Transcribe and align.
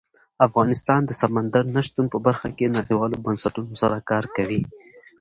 افغانستان 0.47 1.01
د 1.05 1.11
سمندر 1.21 1.63
نه 1.75 1.81
شتون 1.87 2.05
په 2.13 2.17
برخه 2.25 2.47
کې 2.57 2.73
نړیوالو 2.77 3.21
بنسټونو 3.25 3.73
سره 3.81 3.97
کار 4.09 4.25
کوي. 4.35 4.61